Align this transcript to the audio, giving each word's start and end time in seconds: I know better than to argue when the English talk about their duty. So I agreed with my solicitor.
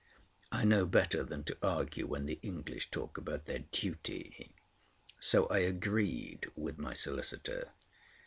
I 0.51 0.65
know 0.65 0.87
better 0.87 1.21
than 1.21 1.43
to 1.43 1.57
argue 1.61 2.07
when 2.07 2.25
the 2.25 2.39
English 2.41 2.89
talk 2.89 3.19
about 3.19 3.45
their 3.45 3.65
duty. 3.71 4.55
So 5.19 5.45
I 5.45 5.59
agreed 5.59 6.47
with 6.55 6.79
my 6.79 6.95
solicitor. 6.95 7.69